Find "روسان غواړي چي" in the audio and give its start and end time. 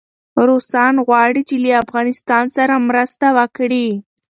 0.47-1.55